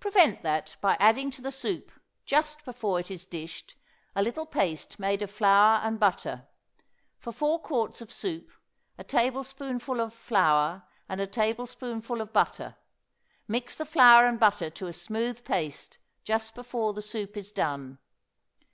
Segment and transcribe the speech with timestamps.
[0.00, 1.92] Prevent that by adding to the soup,
[2.26, 3.76] just before it is dished,
[4.16, 6.48] a little paste made of flour and butter.
[7.20, 8.50] For four quarts of soup
[8.98, 12.78] a tablespoonful of flour and a tablespoonful of butter;
[13.46, 17.98] mix the flour and butter to a smooth paste just before the soup is done.